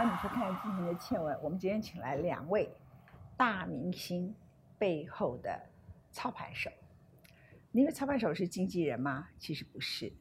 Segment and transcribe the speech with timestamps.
[0.00, 1.36] 那你去看今天的倩文。
[1.42, 2.70] 我们今天请来两位
[3.36, 4.32] 大明星
[4.78, 5.60] 背后的
[6.12, 6.70] 操盘手。
[7.72, 9.28] 你以为操盘手是经纪人吗？
[9.38, 10.12] 其实不是。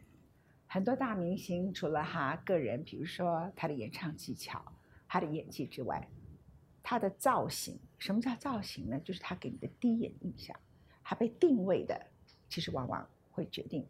[0.65, 4.59] 很多大明星除了他个人，比如说他的演唱技巧、
[5.07, 6.09] 他的演技之外，
[6.81, 8.99] 他的造型，什么叫造型呢？
[9.01, 10.59] 就是他给你的第一眼印象，
[11.03, 12.03] 他被定位的，
[12.49, 13.87] 其实往往会决定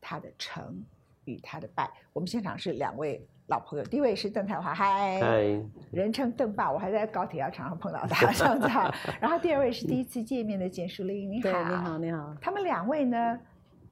[0.00, 0.82] 他的成
[1.26, 1.90] 与他的拜。
[2.12, 8.92] 我们现场是两位老朋友，第一位是邓泰华，嗨，嗨，人称邓爸，我还在高铁要常常碰到他， 这样子哈。
[9.20, 12.36] 然后第二位是第一次见面的简淑玲，你好，你好，你好。
[12.40, 13.38] 他们两位呢，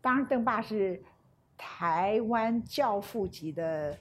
[0.01, 1.01] 当然邓爸是
[1.57, 3.97] 台湾教父级的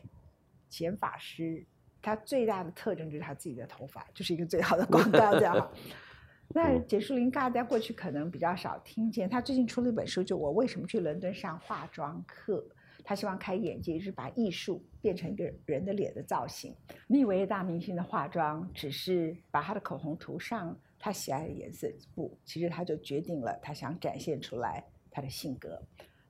[0.70, 1.64] 剪发师，
[2.02, 5.70] 他最大的特征就是他自己的头发，就是一个最好的广告，这样。
[6.56, 12.64] 那简淑玲大家过去可能比较少听见，她最近出了一本书，就我为什么去伦敦上化妆课。
[13.04, 16.74] 他希望开眼界，就是把艺术变成一个人的脸的造型。
[17.08, 21.92] 你以为大明星的化妆只是把他的口红涂上他喜爱的颜色？
[22.16, 25.82] 不，其实他就决定了他想展现出来他的性格。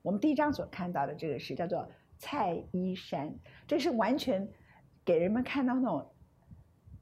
[0.02, 3.32] 我们第一章所看到的这个是叫做蔡依珊，
[3.66, 4.46] 这是完全
[5.04, 6.12] 给人们看到那种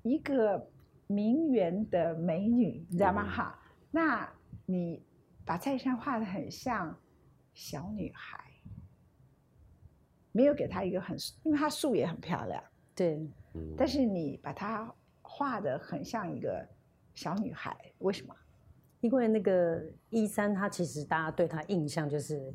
[0.02, 0.70] 一个
[1.06, 3.26] 名媛的美女，你知道吗？
[3.26, 3.58] 哈，
[3.90, 4.30] 那
[4.66, 5.02] 你
[5.44, 6.94] 把蔡依珊画的很像
[7.54, 8.51] 小女孩。
[10.32, 12.62] 没有给她一个很，因为她树也很漂亮，
[12.94, 13.30] 对，
[13.76, 16.66] 但是你把她画的很像一个
[17.14, 18.34] 小女孩，为什么？
[19.00, 22.54] 因为那个一三，她其实大家对她印象就是，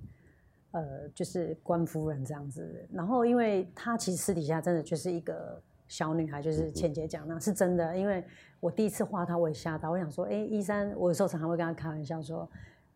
[0.72, 2.88] 呃，就是官夫人这样子。
[2.92, 7.98] 然后，因为她其实私底下真的就是一个小女孩，就是倩姐讲那是真的。
[7.98, 8.24] 因为
[8.62, 12.50] 我第一次画她，我也吓到，我想说，哎，一三，我有时候常常会跟她开玩笑说，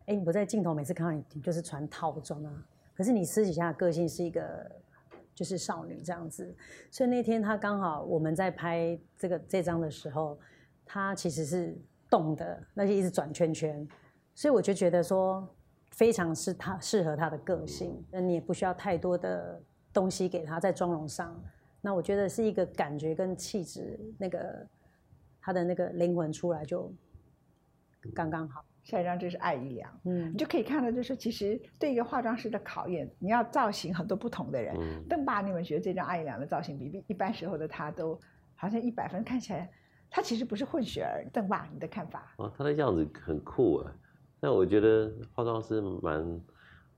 [0.06, 2.66] 哎，我在镜头每次看到你，你就是穿套装啊。
[2.94, 4.70] 可是你私底下的个性是一个
[5.34, 6.54] 就是少女这样子，
[6.90, 10.38] 所以那天她刚好我们在拍这个这张的时候，
[10.84, 11.76] 她其实是
[12.10, 13.88] 动的，那就一直转圈圈，
[14.34, 15.48] 所以我就觉得说
[15.92, 19.60] 非常是她适合她的个性，那你也不需要太多的
[19.92, 21.34] 东西给她在妆容上，
[21.80, 24.66] 那我觉得是一个感觉跟气质那个
[25.40, 26.92] 她的那个灵魂出来就
[28.14, 28.62] 刚刚好。
[28.82, 34.74] 下一张这是艾怡良，嗯你，就可以看到，就是其实对一个化妆师的考验，你要造型很多不同的人。
[34.76, 38.18] 嗯邓爸，你们觉得这张艾怡良的造型比比一般时候的他都
[38.56, 39.70] 好像一百分，看起来
[40.10, 41.24] 他其实不是混血儿。
[41.32, 42.34] 邓爸，你的看法？
[42.38, 43.94] 哦，他的样子很酷啊。
[44.40, 46.40] 那我觉得化妆师蛮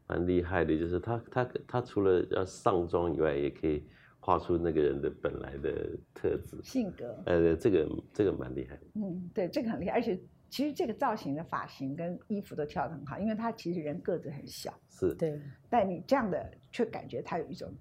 [0.07, 3.87] 蛮厉害的，就是他他他除了要上妆以外，也可以
[4.21, 6.59] 画出那个人的本来的特质。
[6.63, 8.79] 性格，呃，这个这个蛮厉害。
[8.95, 10.19] 嗯，对，这个很厉害，而且
[10.55, 17.75] 其实这个造型的发型跟衣服都跳得很好，因为他其实人个子很小，是，对，但你这样的却感觉他有一种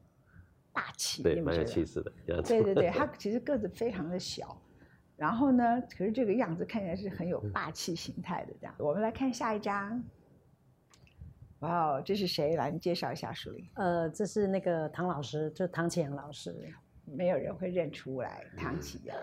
[0.71, 2.49] 霸气，对，蛮你有气势的样子。
[2.49, 4.59] 对对对， 他其实个子非常的小，
[5.15, 8.73] 然后呢，可是这个样子看起来是很有霸气形态的这样。
[8.79, 10.03] 我们来看下一张。
[11.59, 12.55] 哇哦，这是谁？
[12.55, 13.69] 来，你介绍一下树林。
[13.75, 16.73] 呃，这是那个唐老师，就唐启阳老师。
[17.05, 19.17] 没有人会认出来唐启阳，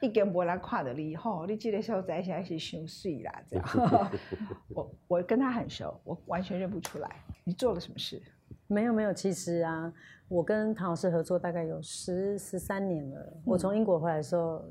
[0.00, 4.10] 一根波兰跨的你吼，你这个时候在现在是胸碎啦，这样。
[4.74, 7.08] 我我跟他很熟，我完全认不出来。
[7.44, 8.20] 你做了什么事？
[8.66, 9.92] 没有没有，其实啊，
[10.28, 13.40] 我跟唐老师合作大概有十十三年了。
[13.44, 14.64] 我从英国回来的时候，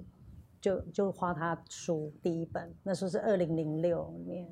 [0.61, 4.47] 就就花他书第一本，那时候是二零零六年。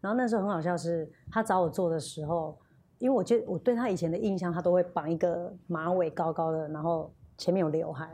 [0.00, 2.58] 然后那时候很好笑是，他找我做的时候，
[2.98, 8.08] 因为我觉得我对他以前的印象，他都会绑一个马尾高高的，然后前面有刘海。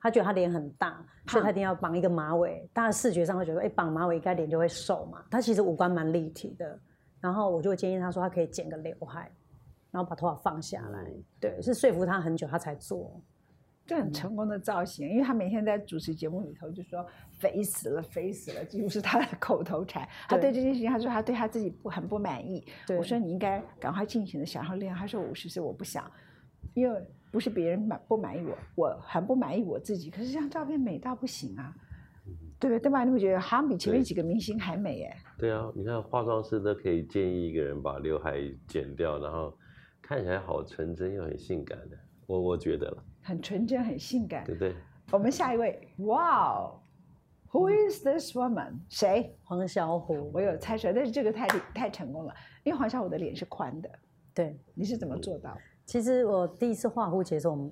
[0.00, 2.66] 他觉得他脸很大，所以他一定要绑一个马尾。
[2.72, 5.22] 大家视觉上会觉得，哎，绑马尾应该脸就会瘦嘛。
[5.30, 6.78] 他其实五官蛮立体的。
[7.20, 9.30] 然后我就建议他说，他可以剪个刘海。
[9.90, 11.04] 然后把头发放下来，
[11.40, 13.20] 对，是说服他很久，他才做。
[13.84, 17.04] 这很成功的造型，因为他每天在主持节目里头就说
[17.40, 20.08] “肥死了，肥死了”，几乎是他的口头禅。
[20.28, 22.64] 他对这件事情，他说他对他自己不很不满意。
[22.96, 24.96] 我说你应该赶快尽情的享受恋爱。
[24.96, 26.08] 他说五十岁我不想，
[26.74, 27.00] 因为
[27.30, 30.10] 不是别人满不满意我，我很不满意我自己。
[30.10, 31.74] 可是这张照片美到不行啊，
[32.58, 32.80] 对不对？
[32.80, 33.04] 对吧？
[33.04, 35.16] 你会觉得好像比前面几个明星还美哎。
[35.38, 39.56] 对啊，你看化妆师都可以建议一个人把刘海剪掉，然后
[40.02, 41.96] 看起来好纯真又很性感的，
[42.26, 44.54] 我我觉得了，很纯真，很性感对。
[44.54, 44.74] 不对？
[45.12, 46.80] 我们下一位，哇哦
[47.50, 48.74] ，Who is this woman？
[48.88, 49.36] 谁？
[49.42, 53.90] 黄小虎，我有猜出来，但是这个太太成功了，因为黄小琥的脸是宽的，
[54.32, 55.56] 对，你是怎么做到？
[55.90, 57.68] 其实我第一次画蝴蝶的时候，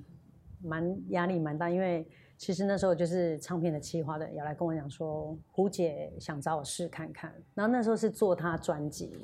[0.60, 2.04] 蛮压力蛮大，因为
[2.36, 9.16] 其实那时候就是唱片的企划的要来跟我讲说，胡姐想找我试看看，然后那时候是做她专辑，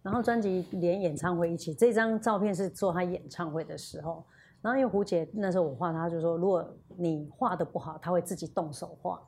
[0.00, 4.24] 然后专辑连演唱会一起，这张照片是做她演唱会的时候，
[4.62, 9.22] 然后因为胡姐那时候我画她，就说如果你画的不好，她会自己动手画，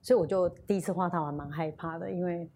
[0.00, 2.50] 所以我就第一次画她，我还蛮害怕的，因为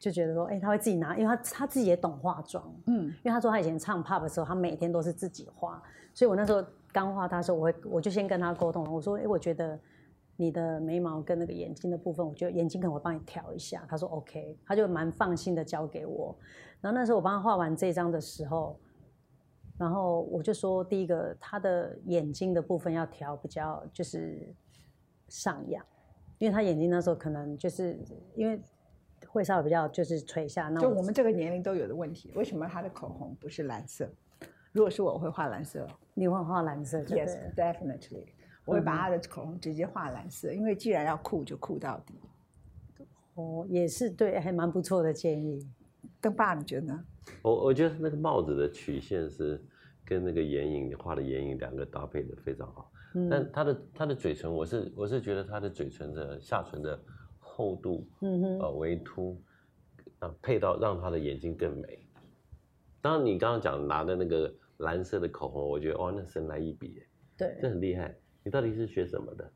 [0.00, 5.80] 就觉得说，哎、他会自己拿，因为他他自己也懂化妆，嗯，因为他说他以前唱 pop 的时候，他每天都是自己画，
[6.14, 9.78] 所以我那时候刚画他的时候，我会我就先跟他沟通了，我说，哎、我觉得
[10.36, 13.84] 你的眉毛跟那个眼睛的部分，我觉得眼睛可能我帮你调一下。
[13.86, 16.34] 他说 OK，他就蛮放心的交给我。
[16.80, 18.80] 然后那时候我帮他画完这张的时候，
[19.76, 24.50] 然后我就说，第一个他的眼睛的部分要调比较就是
[25.28, 25.84] 上扬，
[26.38, 27.98] 因为他眼睛那时候可能就是
[28.34, 28.58] 因为
[29.32, 32.32] 会稍微比较就是垂下，那就我们这个年龄都有的问题。
[32.34, 34.08] 为什么他的口红不是蓝色？
[34.72, 35.86] 如果是我，我会画蓝色。
[36.14, 38.26] 你会画蓝色？Yes, definitely。
[38.64, 42.14] 我会把他的口红直接画蓝色，因为既然要酷，就酷到底。
[43.34, 45.66] 哦，也是对，还蛮不错的建议。
[46.20, 47.04] 邓爸，你觉得呢？
[47.42, 49.62] 我我觉得那个帽子的曲线是
[50.04, 57.00] 跟那个眼影你画的眼影两个搭配的非常好，嗯但他的他的嘴唇，我是我是觉得他的嘴唇的下唇的
[57.60, 59.36] 厚度，嗯哼，呃微凸，
[60.20, 61.98] 啊配到让他的眼睛更美。
[63.02, 68.14] 当然你刚刚讲拿的那个蓝色的口红，我觉得哇那神来一笔耶，对，这很厉害。
[68.42, 69.50] 你到底是学什么的？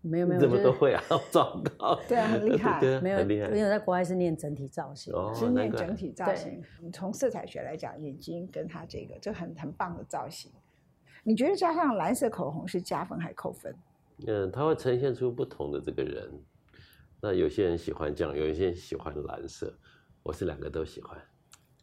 [0.00, 1.02] 没有没有，怎么都会啊？
[1.32, 5.12] 糟糕，对啊 很厉害对啊没有，很厉害因为在国外是念整体造型。
[5.12, 6.62] 哦，是念整体造型。
[6.92, 10.52] 从色彩学来讲，眼睛跟他这个，就很很棒的造型。
[11.24, 13.74] 你觉得加上蓝色口红是加分还扣分？
[14.26, 16.30] 嗯，它会呈现出不同的这个人。
[17.20, 19.76] 那有些人喜欢这样，有一些人喜欢蓝色，
[20.22, 21.18] 我是两个都喜欢。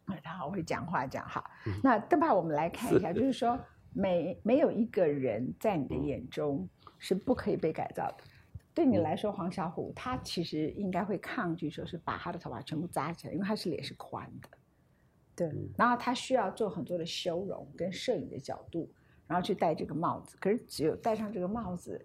[0.06, 1.44] 哎他好会讲话，讲好。
[1.66, 3.58] 嗯那邓爸，我们来看一下，就是说，
[3.92, 6.68] 没没有一个人在你的眼中
[6.98, 8.24] 是不可以被改造的。
[8.72, 14.48] 对嗯你来说，黄小琥他其实应该会抗拒，说是把他的头发全部扎起来，因为他是脸是宽的，
[15.34, 18.90] 对，然后他需要做很多的修容跟摄影的角度，
[19.26, 20.36] 然后去戴这个帽子。
[20.40, 22.04] 可是只有戴上这个帽子，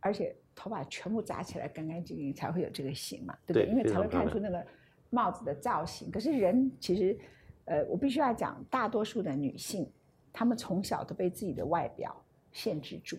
[0.00, 3.66] 而且头发全部扎起来干干净净，才会有这个型嘛，对不对？
[3.66, 4.64] 对因为才会看出那个
[5.10, 6.10] 帽子的造型。
[6.10, 7.18] 可是人其实，
[7.64, 9.90] 呃，我必须要讲，大多数的女性，
[10.32, 12.14] 她们从小都被自己的外表
[12.52, 13.18] 限制住。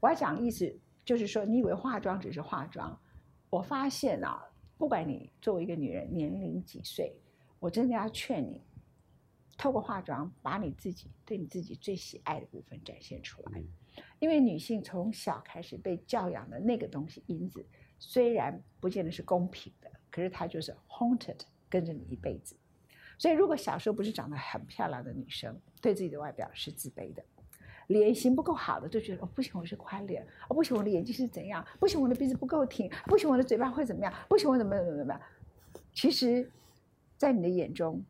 [0.00, 0.74] 我要讲的意思
[1.04, 2.98] 就是说，你以为化妆只是化妆，
[3.48, 4.42] 我发现啊，
[4.76, 7.14] 不管你作为一个女人年龄几岁，
[7.58, 8.60] 我真的要劝你，
[9.56, 13.60] 透过化妆把你自己对你自己最喜爱的部分展现出来。
[13.60, 13.68] 嗯
[14.18, 17.64] 因为女性从小开始被教养的那个东西因子，
[17.98, 22.56] 虽然不见得是公平的，可是它就是 haunted 跟着你一辈子。
[23.18, 27.22] 所以，如果小时候不是长得很漂亮的女生，对自己的外表是自卑的，
[27.88, 35.20] 脸型不够好的就觉得哦不行，我是宽脸，哦不行，我的眼睛是怎样，不行，我的鼻子不够挺，不行，我的嘴巴会怎么样，不行，我怎么怎么怎么样。
[35.92, 36.50] 其实，
[37.18, 38.02] 在你的眼中，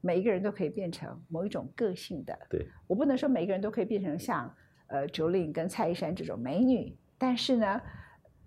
[0.00, 2.38] 每一个人都可以变成某一种个性的。
[2.48, 4.54] 对，我不能说每一个人都可以变成像
[4.88, 7.80] 呃竹林跟蔡依珊这种美女，但是呢，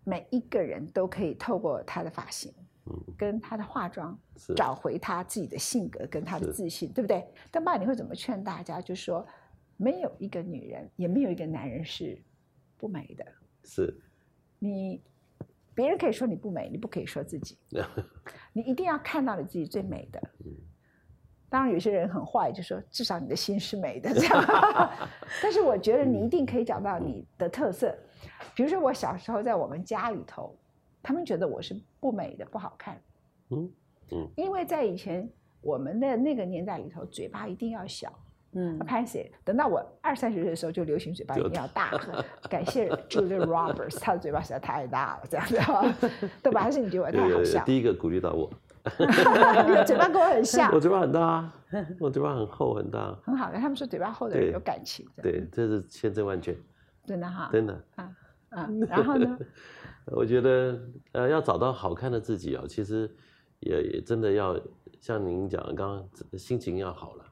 [0.04, 2.54] 每一个人都可以透过她的发型，
[2.86, 7.28] 嗯，跟她的化妆，是找回她自己的性格跟她的自信，对不对？
[7.52, 8.82] 但爸，你会怎么劝大家？
[8.82, 9.26] 就说
[9.78, 12.22] 没有一个女人，也没有一个男人是
[12.78, 13.26] 不美的。
[13.64, 13.94] 是，
[14.60, 15.02] 你
[15.74, 17.58] 别人可以说你不美，你不可以说自己，
[18.54, 20.20] 你一定要看到你自己最美的。
[20.46, 20.56] 嗯
[21.50, 24.92] 当然，有些人很坏，就说至少你的心是美的这 样。
[25.42, 27.96] 但是我觉得你一定可以找到你的特色。
[28.56, 30.56] 比如说我小时候在我们家里头，
[31.02, 33.02] 他们觉得我是不美的、不好看，
[33.50, 33.72] 嗯
[34.12, 35.28] 嗯，因为在以前
[35.62, 38.12] 我们的那个年代里头，嘴巴一定要小。
[38.54, 39.32] 嗯，拍谁？
[39.46, 41.92] 等到我二三十岁的时候，就流行嘴巴一定要大。
[42.50, 45.46] 感谢 Julia Roberts，她的嘴巴实在太大了，这样
[45.94, 46.10] 子，
[46.42, 46.62] 对吧？
[46.64, 47.64] 还是你觉得我太好笑？
[47.64, 48.50] 第一个鼓励到我，
[49.68, 51.54] 你的嘴巴跟我很像 我，嘴巴很大啊，
[52.00, 53.58] 我嘴巴很厚很大，很好的。
[53.58, 56.58] 他们说嘴巴厚的人有感情，对，这是千真万确，
[57.06, 57.50] 真的哈。
[57.52, 57.84] 真的。
[57.96, 59.38] 啊，然后呢？
[60.12, 60.80] 我觉得
[61.12, 63.10] 呃，要找到好看的自己哦，其实
[63.60, 64.60] 也也真的要
[65.00, 67.26] 像您讲的，刚刚心情要好了，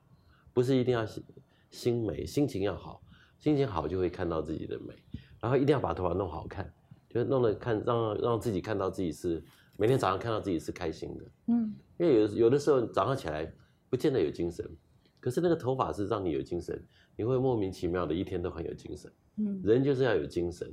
[0.53, 1.23] 不是一定要心
[1.71, 3.01] 心美，心情要好，
[3.39, 4.93] 心情好就会看到自己的美，
[5.41, 6.71] 然后一定要把头发弄好看，
[7.09, 9.43] 就弄得看让让自己看到自己是
[9.77, 13.50] 每天早上看到自己是开心的，嗯，因为有有的时候早上起来
[13.89, 14.67] 不见得有精神，
[15.19, 16.84] 可是那个头发是让你有精神，
[17.15, 19.12] 你会莫名其妙的一天都很有精神。
[19.38, 20.67] 嗯，人就是要有精神。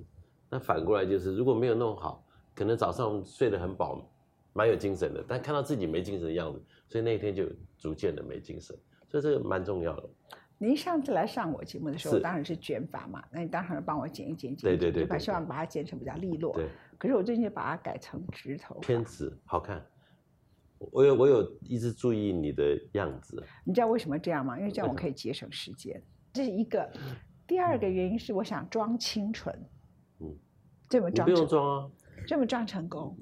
[0.50, 4.08] 那反过来就是，如果没有弄好，可能早上睡得很饱，
[4.52, 7.44] 蛮有精神的，但看到自己没精神的样子，所以那一天就
[7.76, 8.74] 逐渐的没精神。
[9.08, 10.08] 所以这个蛮重要的。
[10.56, 16.54] 您上次来上我节目的时候，是当然是卷发嘛，那你当然帮我剪一剪，剪对一剪对把对对对希望把它剪成比较利落。
[16.54, 19.84] 对，可是我最近把它改成直头偏直好看。
[20.92, 24.58] 我有我有一直注意你的样子，你知道为什么这样吗？
[24.58, 26.90] 因为这样我可以节省时间，这是一个。
[27.46, 29.54] 第二个原因是我想装清纯，
[30.20, 30.34] 嗯，
[30.88, 31.90] 这么装不用装啊，
[32.26, 33.16] 这么装成功，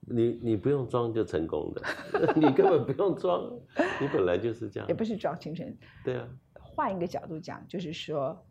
[0.00, 1.82] 你你不用装就成功的，
[2.34, 3.52] 你根本不用装，
[4.00, 4.94] 你本来就是这样 也。
[4.94, 5.74] 不是装清纯。
[6.02, 8.42] 对啊，换一个角度讲，就是说，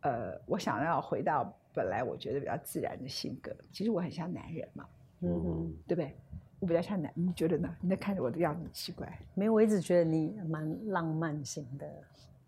[0.00, 3.54] 呃，我想要回到本来我觉得比较自然的性格。
[3.72, 4.86] 其实我很像男人嘛，
[5.20, 6.14] 嗯，嗯，对不对？
[6.60, 7.68] 我比较像男，你觉得呢？
[7.80, 9.06] 你在看着我的样子很奇怪。
[9.34, 11.86] 没有，我一直觉得你蛮浪漫型的，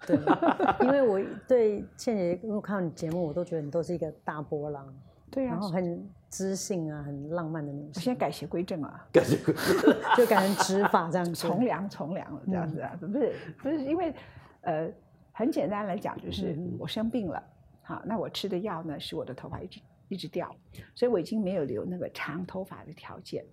[0.07, 0.17] 对，
[0.87, 4.87] 因为我对倩姐，因为我看到你节目，我都觉得你都是一个大波浪，
[5.31, 11.35] 对呀、然后很知性啊，很浪漫的女生，我现在改邪归正啊，改邪归正就改成执法这样子。
[11.35, 14.15] 从良从良了这样子啊，不是不是因为，
[14.63, 14.91] 呃，
[15.33, 17.43] 很简单来讲，就是嗯我生病了，
[17.87, 20.53] 好，那我吃的药呢，使我的头发一直一直掉，
[20.93, 23.45] 所以我已经没有留那个长头发的条件。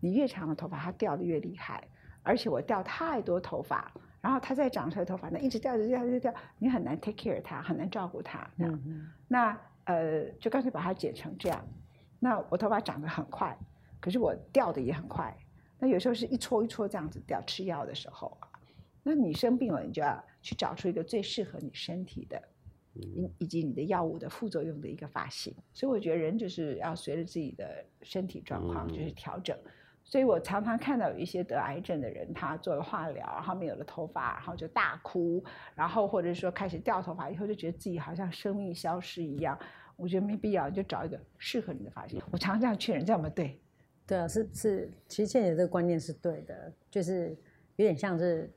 [0.00, 1.86] 你越长的头发，它掉的越厉害，
[2.24, 8.50] 而且我掉太多头发，然后它再长出来头发呢，一直掉，一直掉，一直掉，你很难 take care 它，很难照顾它。
[8.56, 11.64] 嗯嗯那呃，就干脆把它剪成这样。
[12.18, 13.56] 那我头发长得很快，
[14.00, 15.32] 可是我掉的也很快。
[15.78, 18.48] 那有时候是一撮一撮这样子掉，吃药的时候啊，
[19.02, 22.42] 那你生病了，你就要去找出一个最适合你身体的，
[23.00, 25.54] 以以及你的药物的副作用的一个发型。
[25.72, 29.56] 所以我觉得人就是要随着自己的身体状况就是嗯调整。
[30.08, 35.42] 所以我常常看到有一些得癌症的人，他做了化疗，然后没有了头发，然后就大哭，
[35.74, 39.58] 然后或者说开始掉头发，以后就觉得自己好像生命消失一样。
[39.96, 42.22] 我觉得没必要，就找一个适合你的发型。
[42.30, 43.28] 我常常这样劝人，这样吗？
[43.30, 43.58] 对，
[44.06, 47.36] 对啊，是是，其实倩姐这个观念是对的，就是
[47.74, 48.48] 有点像是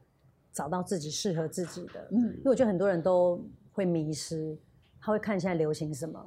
[0.51, 2.08] 找到自己适合自己的。
[2.12, 3.43] 嗯因为我觉得很多人都
[3.79, 4.57] 会迷失，
[5.00, 6.21] 他会看现在流行什么，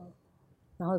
[0.78, 0.98] 然后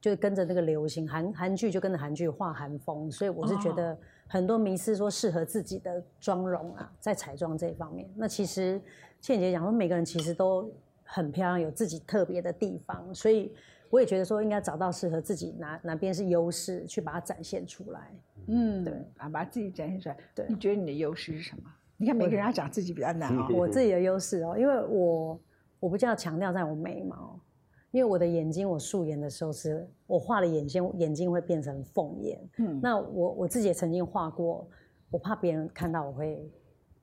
[0.00, 8.08] 就跟着那个流行，韩韩剧就跟着韩剧画韩风，所以我是觉得很多迷失说适合自己的妆容啊，在彩妆这一方面。
[8.14, 8.80] 那其实
[9.20, 13.52] 倩姐讲说，每个人其实都很漂亮，有自己特别的地方，所以
[13.90, 18.12] 我也觉得说应该找到适合自己哪哪边是优势，去把它展现出来。
[18.46, 20.16] 嗯，对啊，把自己展现出来。
[20.36, 21.64] 对你觉得你的优势是什么？
[21.96, 23.46] 你看每个人要讲自己比较难哦。
[23.52, 25.38] 我自己的优势哦，因为我
[25.80, 27.40] 我比较强调在我眉毛，
[27.90, 32.38] 因为我的眼睛我素颜的时候是我画了眼线，眼睛会变成凤眼。
[32.58, 34.68] 嗯，那我我自己也曾经画过，
[35.10, 36.48] 我怕别人看到我会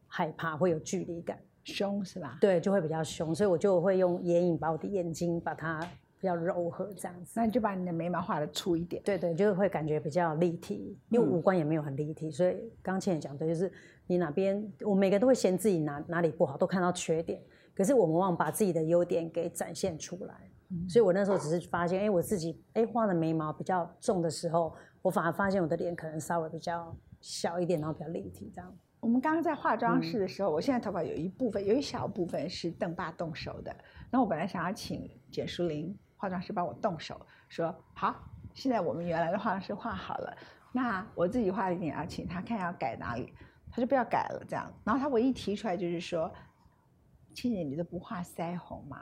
[0.07, 2.37] 害怕，会有距离感，凶是吧？
[2.39, 5.79] 对，就会比较凶，所以我就会用眼影把我的眼睛把它
[6.19, 7.33] 比较柔和这样子。
[7.35, 9.01] 那你就把你的眉毛画的粗一点。
[9.03, 13.71] 对对，就会感觉比较立体，因为嗯五官也没有很立体，所以刚刚倩也讲对，就是
[14.05, 17.41] 你哪边，我每个人都会嫌自己哪哪里不好，都看到缺点，
[17.77, 20.33] 可是我们往往把自己的优点给展现出来。
[20.71, 26.91] 嗯所以我那时候只是发现，哎，我自己哎画的眉毛比较重的时候，我反而发现我的脸可能稍微比较
[27.21, 28.75] 小一点，然后比较立体这样。
[28.99, 33.73] 我们刚刚在化嗯妆室的时候，我现在头发有一部分，有一小部分是邓爸动手的。
[34.09, 38.15] 那我本来想要请简淑玲化妆师帮我动手，说好，
[38.53, 40.37] 现在我们原来的化妆师画好了，
[40.73, 43.31] 那我自己画一点要请他看要改哪里，
[43.71, 44.69] 他就不要改了这样。
[44.83, 46.29] 然后他唯一提出来就是说，
[47.37, 48.97] 倩姐你都不画腮红吗？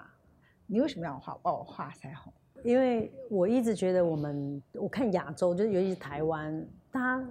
[0.65, 2.33] 你为什么要画帮我画腮红？
[2.65, 7.25] 因为我一直觉得我们，我看亚洲，就是尤其是台湾，大家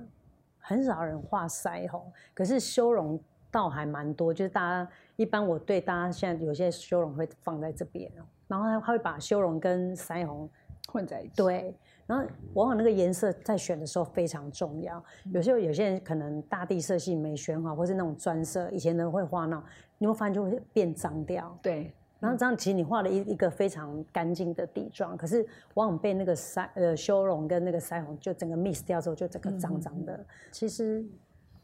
[0.59, 3.21] 很少人画腮红，可是修容
[3.51, 4.33] 倒还蛮多。
[4.33, 10.49] 就是大家一般我对大家现在有些修容会放在这边哦，然后他他会把修容跟腮红
[10.89, 11.33] 混在一起。
[11.37, 15.05] 对，然后往往那个颜色在选的时候非常重要。
[15.35, 19.65] 有时候有些人可能大地色系没选好，或是那种砖色，以前的人会画那种，
[20.05, 21.59] 你会发现就会变脏掉。
[21.63, 30.23] 对，然后这样，其实你画了一一个非常干净的底妆，可是往往被那个腮呃修容跟那个腮红就整个 miss 掉之后，就整个脏脏的。
[30.53, 31.03] 其实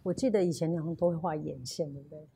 [0.03, 2.29] 我记得以前你好像都会画眼线，对不对？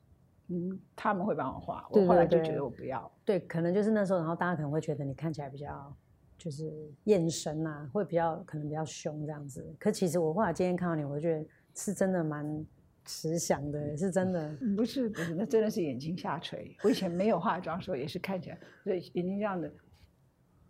[0.49, 3.11] 嗯，他们会帮我画，我后来就觉得我不要。
[3.25, 5.91] 对，可能就是那时候，然后大家可能会觉得你看起来比较
[6.37, 6.71] 就是
[7.05, 9.65] 眼神啊，会比较可能比较凶这样子。
[9.79, 11.43] 可其实我后来今天看到你，我觉得
[11.73, 12.63] 是真的蛮
[13.05, 14.51] 慈祥的，是真的。
[14.61, 16.75] 嗯不是不是，那真的是眼睛下垂。
[16.83, 19.71] 我以前没有化妆的时候也是看起来，对眼睛这样的，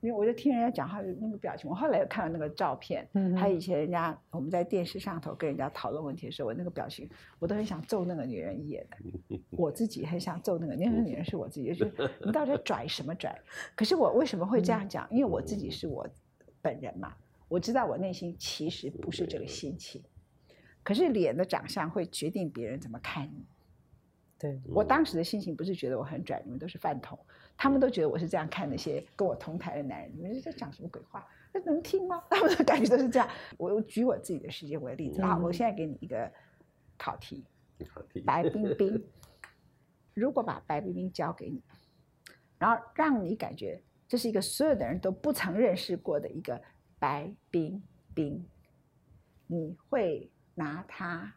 [0.02, 1.70] 因为我就听人家讲他的那个表情。
[1.70, 9.40] 我后来又看了那个照片，还有以前人家我们在电视上头跟人家讨论问题的时候，我那个表情，我都很想揍那个女人一眼的。
[9.52, 11.92] 我自己很想揍那个，那个女人是我自己，就是
[12.24, 13.36] 你到底拽什么拽？
[13.76, 15.08] 可是我为什么会这样讲？
[15.10, 16.08] 因为我自己是我
[16.62, 17.16] 本人嘛，
[17.48, 20.04] 我知道我内心其实不是这个心情。
[20.86, 23.46] 可是脸的长相会决定别人怎么看你。
[24.38, 27.18] 对，我当时的心情不是觉得我很拽，你们都是饭桶，
[27.58, 31.28] 他们都觉得我是这样看那些跟我同台的男人，你们在讲什么鬼话？
[31.52, 32.22] 这能听吗？
[32.30, 33.28] 他们的感觉都是这样。
[33.58, 36.32] 我举我自己的事件为例子啊，嗯我现在给你一个
[36.98, 37.44] 考题
[38.26, 39.04] 白冰冰，
[40.14, 41.64] 如果把白冰冰交给你，
[42.60, 46.62] 然后让你感觉这是一个所有的人都不曾认识过的一个
[47.00, 47.82] 白冰
[48.14, 48.46] 冰，
[49.48, 51.32] 你会拿它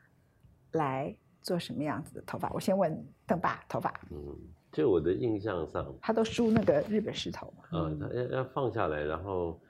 [0.72, 2.50] 来做什么样子的头发？
[2.52, 4.38] 我先问邓爸，头发嗯，
[4.72, 9.60] 就我的印象上，他都梳那个日本石头嘛，嗯，他要要放下来，然后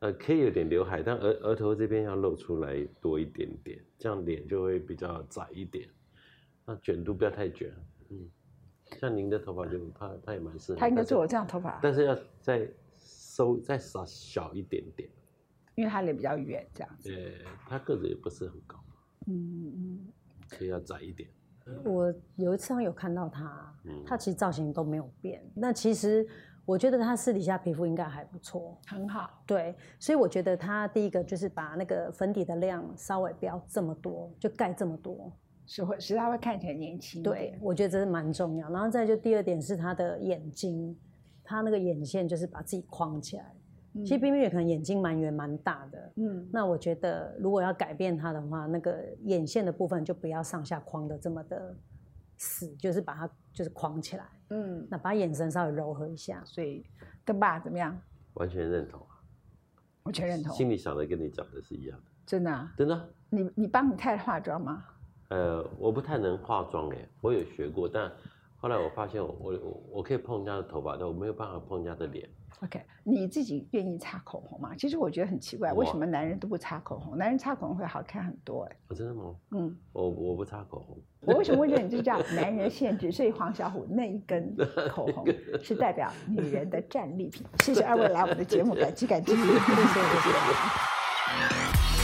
[0.00, 5.88] 呃可以有点刘海，但额额头这边要露出来多一点点，这样脸就会比较窄一点。
[6.64, 7.72] 那卷度不要太卷，
[8.10, 8.28] 嗯，
[8.98, 15.08] 像您的头发就他他也蛮适合，他应该做我这样头发，但是要再收再少小一点点。
[15.74, 17.14] 因为他脸比较圆这样子。
[17.14, 18.76] 呃，他个子也不是很高，
[19.26, 20.08] 嗯嗯，
[20.48, 21.28] 可以要窄一点。
[21.84, 25.42] 我有一次有看到他，嗯他其实造型都没有变。
[25.54, 26.26] 那其实
[26.64, 29.42] 我觉得他私底下皮肤应该还不错，很好。
[29.46, 35.30] 对，所以我觉得他第一个就是把那个粉底的量稍微不要这么多，就盖这么多。
[35.66, 38.70] 是会使他会看起来年轻对，我觉得这是蛮重要。
[38.70, 40.98] 然后再就第二点是他的眼睛，
[41.44, 43.54] 他那个眼线就是把自己框起来。
[43.94, 51.74] 其实冰冰也可能眼睛蛮圆蛮大的，嗯，那我觉得如果要改变它的话，那个眼线的部分就不要上下框的这么的
[52.36, 56.42] 死，就是把它就是框起来，嗯，那把眼神稍微柔和一下。
[56.44, 56.84] 所以
[57.24, 57.98] 跟爸怎么样？
[58.34, 59.18] 完全认同啊，
[60.04, 63.08] 完全认同，心里想的跟你讲的是一样的，真的啊、真的啊。
[63.30, 64.84] 你你帮你太太化妆吗？
[65.30, 68.10] 呃，我不太能化妆哎，我有学过，但
[68.60, 72.28] 后来我发现我我我我可以碰人家的头发，但我没有办法碰人家的脸。
[72.64, 74.74] OK，你自己愿意擦口红吗？
[74.76, 77.16] 其实我觉得很奇怪，为什么男人都不擦口红？
[77.16, 79.32] 男人擦口红会好看很多哎、哦，真的吗？
[79.52, 80.98] 嗯，我我不擦口红。
[81.20, 83.12] 我为什么问这你就叫男人限制？
[83.12, 84.56] 所以黄小虎那一根
[84.90, 85.24] 口红
[85.62, 87.46] 是代表女人的战利品。
[87.60, 89.54] 谢谢二位来我们的节目，感激感激，谢 谢 谢
[91.92, 91.97] 谢。